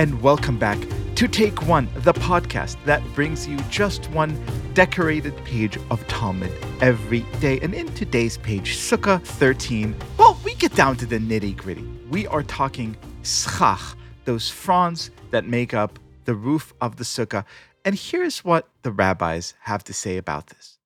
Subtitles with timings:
[0.00, 0.78] and welcome back
[1.14, 4.34] to Take One, the podcast that brings you just one
[4.72, 7.60] decorated page of Talmud every day.
[7.60, 11.86] And in today's page, Sukkah 13, well, we get down to the nitty gritty.
[12.08, 13.94] We are talking schach,
[14.24, 17.44] those fronds that make up the roof of the sukkah.
[17.84, 20.78] And here's what the rabbis have to say about this.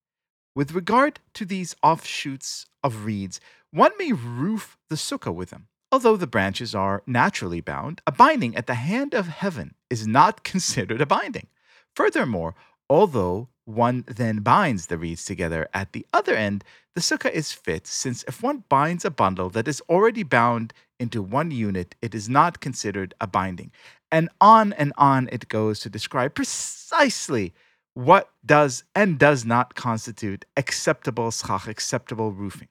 [0.56, 3.38] With regard to these offshoots of reeds,
[3.70, 5.68] one may roof the sukkah with them.
[5.94, 10.42] Although the branches are naturally bound, a binding at the hand of heaven is not
[10.52, 11.46] considered a binding.
[11.94, 12.56] Furthermore,
[12.90, 16.64] although one then binds the reeds together at the other end,
[16.96, 21.22] the sukkah is fit, since if one binds a bundle that is already bound into
[21.22, 23.70] one unit, it is not considered a binding.
[24.10, 27.54] And on and on it goes to describe precisely
[27.94, 32.66] what does and does not constitute acceptable schach, acceptable roofing.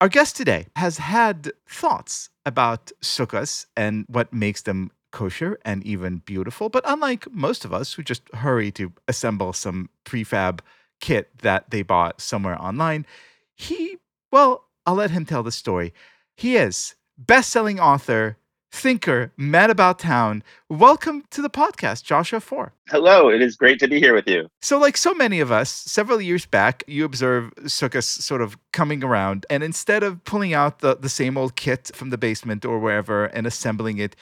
[0.00, 6.22] Our guest today has had thoughts about sukkahs and what makes them kosher and even
[6.24, 6.70] beautiful.
[6.70, 10.62] But unlike most of us who just hurry to assemble some prefab
[11.02, 13.04] kit that they bought somewhere online,
[13.54, 13.98] he,
[14.32, 15.92] well, I'll let him tell the story.
[16.34, 18.38] He is best-selling author,
[18.70, 20.42] thinker, man about town.
[20.68, 22.72] Welcome to the podcast, Joshua Foer.
[22.88, 24.48] Hello, it is great to be here with you.
[24.62, 29.02] So, like so many of us, several years back, you observe Sukkot sort of coming
[29.02, 32.78] around, and instead of pulling out the, the same old kit from the basement or
[32.78, 34.16] wherever and assembling it,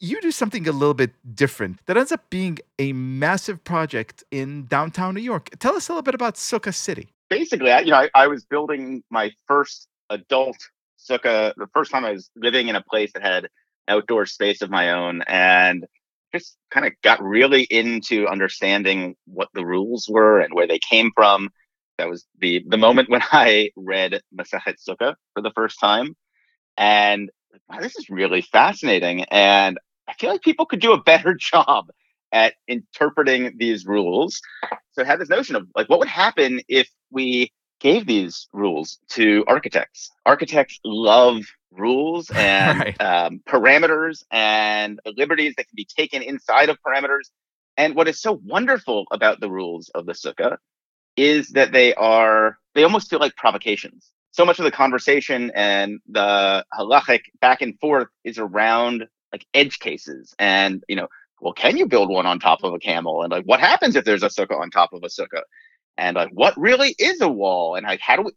[0.00, 4.66] you do something a little bit different that ends up being a massive project in
[4.66, 5.50] downtown New York.
[5.58, 7.08] Tell us a little bit about Sukkah City.
[7.30, 10.56] Basically, you know, I, I was building my first adult
[10.98, 13.48] sukkah the first time I was living in a place that had
[13.88, 15.86] outdoor space of my own and
[16.32, 21.10] just kind of got really into understanding what the rules were and where they came
[21.14, 21.50] from.
[21.98, 26.14] That was the the moment when I read Masechet Sukkah for the first time,
[26.76, 27.30] and
[27.68, 29.24] wow, this is really fascinating.
[29.24, 31.86] And I feel like people could do a better job
[32.32, 34.40] at interpreting these rules.
[34.92, 38.98] So I had this notion of like, what would happen if we gave these rules
[39.10, 40.10] to architects?
[40.26, 43.00] Architects love rules and right.
[43.00, 47.30] um, parameters and liberties that can be taken inside of parameters.
[47.76, 50.56] And what is so wonderful about the rules of the sukkah
[51.16, 54.12] is that they are, they almost feel like provocations.
[54.32, 59.78] So much of the conversation and the halachic back and forth is around like edge
[59.78, 61.08] cases and, you know,
[61.40, 63.22] well, can you build one on top of a camel?
[63.22, 65.42] And like, what happens if there's a sukkah on top of a sukkah?
[65.98, 67.74] And like, what really is a wall?
[67.74, 68.32] And like, how do we,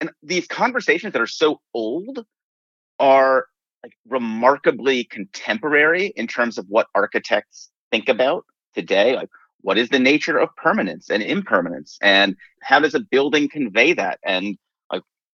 [0.00, 2.24] and these conversations that are so old
[2.98, 3.46] are
[3.82, 8.44] like remarkably contemporary in terms of what architects think about
[8.74, 9.16] today.
[9.16, 9.30] Like,
[9.62, 11.98] what is the nature of permanence and impermanence?
[12.02, 14.20] And how does a building convey that?
[14.24, 14.58] And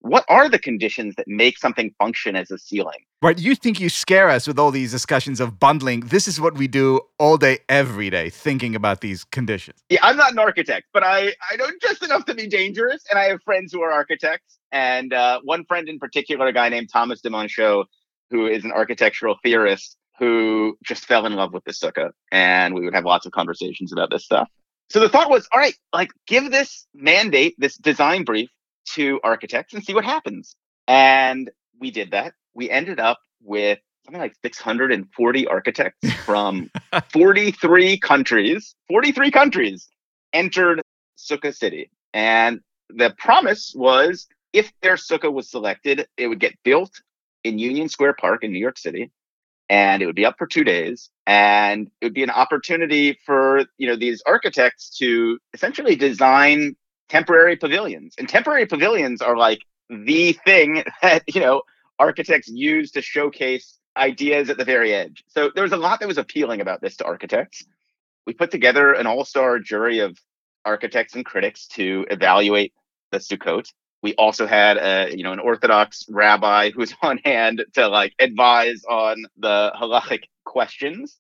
[0.03, 2.99] what are the conditions that make something function as a ceiling?
[3.23, 3.39] Right.
[3.39, 6.01] You think you scare us with all these discussions of bundling.
[6.01, 9.79] This is what we do all day, every day, thinking about these conditions.
[9.89, 13.05] Yeah, I'm not an architect, but I, I know just enough to be dangerous.
[13.11, 14.59] And I have friends who are architects.
[14.73, 17.85] And uh, one friend in particular, a guy named Thomas de Monchaux,
[18.31, 22.11] who is an architectural theorist who just fell in love with the sukkah.
[22.33, 24.49] And we would have lots of conversations about this stuff.
[24.91, 28.51] So the thought was, all right, like give this mandate, this design brief
[28.95, 30.57] to architects and see what happens.
[30.89, 32.35] And we did that.
[32.55, 36.71] We ended up with something like 640 architects from
[37.13, 39.89] 43 countries, 43 countries
[40.33, 40.83] entered
[41.17, 41.91] Sukkah City.
[42.13, 42.61] And
[42.91, 46.91] the promise was if their sukkah was selected, it would get built
[47.45, 49.11] in Union Square Park in New York City,
[49.69, 51.11] and it would be up for two days.
[51.27, 56.77] And it would be an opportunity for you know these architects to essentially design
[57.13, 58.15] temporary pavilions.
[58.19, 61.63] And temporary pavilions are like the thing that you know
[61.99, 65.23] architects use to showcase ideas at the very edge.
[65.29, 67.65] So there was a lot that was appealing about this to architects.
[68.27, 70.17] We put together an all-star jury of
[70.65, 72.73] architects and critics to evaluate
[73.11, 73.67] the Sukkot
[74.03, 78.85] we also had a you know an Orthodox rabbi who's on hand to like advise
[78.85, 81.19] on the halachic questions.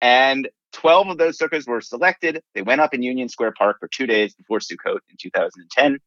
[0.00, 2.42] And 12 of those sukkahs were selected.
[2.54, 5.98] They went up in Union Square Park for two days before Sukkot in 2010.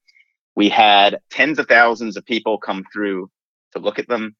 [0.56, 3.30] We had tens of thousands of people come through
[3.74, 4.36] to look at them.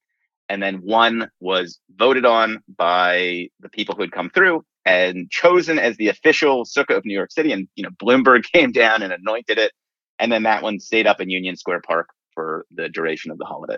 [0.48, 5.80] And then one was voted on by the people who had come through and chosen
[5.80, 7.52] as the official sukkah of New York City.
[7.52, 9.72] And, you know, Bloomberg came down and anointed it
[10.20, 13.46] and then that one stayed up in Union Square Park for the duration of the
[13.46, 13.78] holiday.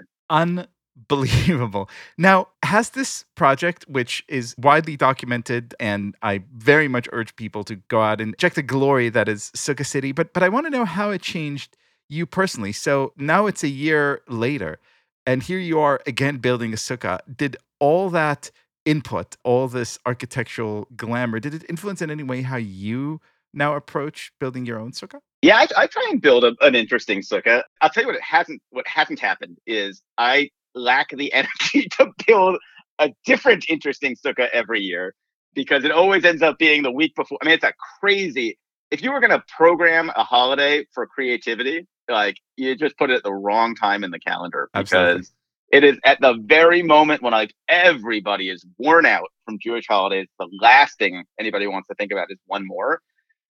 [0.97, 1.89] Unbelievable.
[2.17, 7.75] Now, has this project, which is widely documented, and I very much urge people to
[7.75, 10.69] go out and check the glory that is Sukkah City, but but I want to
[10.69, 11.77] know how it changed
[12.09, 12.71] you personally.
[12.71, 14.79] So now it's a year later,
[15.25, 17.19] and here you are again building a sukkah.
[17.35, 18.51] Did all that
[18.85, 23.21] input, all this architectural glamour, did it influence in any way how you
[23.53, 25.19] now approach building your own sukkah?
[25.41, 27.63] Yeah, I, I try and build a, an interesting sukkah.
[27.81, 32.11] I'll tell you what it hasn't what hasn't happened is I lack the energy to
[32.25, 32.57] build
[32.99, 35.13] a different interesting sukkah every year
[35.53, 37.37] because it always ends up being the week before.
[37.41, 38.57] I mean, it's a crazy.
[38.91, 43.15] If you were going to program a holiday for creativity, like you just put it
[43.15, 45.27] at the wrong time in the calendar because Absolutely.
[45.71, 50.27] it is at the very moment when like everybody is worn out from Jewish holidays.
[50.39, 53.01] The last thing anybody wants to think about is one more,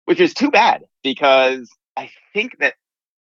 [0.05, 2.75] which is too bad because I think that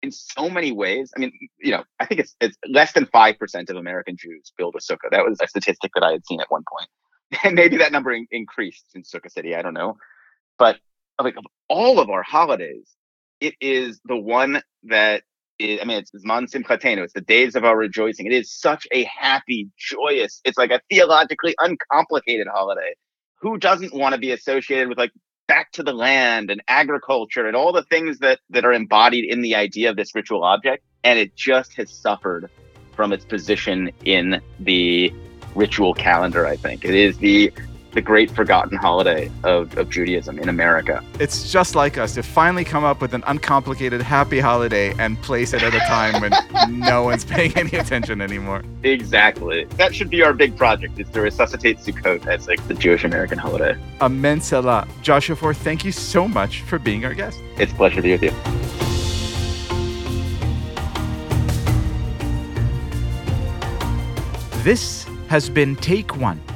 [0.03, 3.39] in so many ways, I mean, you know, I think it's it's less than five
[3.39, 5.09] percent of American Jews build a sukkah.
[5.09, 6.89] That was a statistic that I had seen at one point,
[7.43, 9.55] and maybe that number in- increased in Sukkah City.
[9.55, 9.97] I don't know,
[10.59, 10.77] but
[11.19, 12.91] like of all of our holidays,
[13.39, 15.23] it is the one that
[15.57, 17.03] is, I mean, it's Zman Simchatenu.
[17.03, 18.25] It's the days of our rejoicing.
[18.25, 20.41] It is such a happy, joyous.
[20.43, 22.93] It's like a theologically uncomplicated holiday.
[23.41, 25.11] Who doesn't want to be associated with like
[25.47, 29.41] back to the land and agriculture and all the things that that are embodied in
[29.41, 32.49] the idea of this ritual object and it just has suffered
[32.95, 35.13] from its position in the
[35.55, 36.85] ritual calendar i think.
[36.85, 37.51] It is the
[37.93, 41.03] the great forgotten holiday of, of Judaism in America.
[41.19, 45.53] It's just like us to finally come up with an uncomplicated happy holiday and place
[45.53, 48.63] it at a time when no one's paying any attention anymore.
[48.83, 49.65] Exactly.
[49.77, 53.37] That should be our big project is to resuscitate Sukkot as like the Jewish American
[53.37, 53.77] holiday.
[54.01, 54.87] Amen Selah.
[55.01, 57.39] Joshua Foer, thank you so much for being our guest.
[57.57, 58.31] It's a pleasure to be with you.
[64.63, 66.39] This has been Take One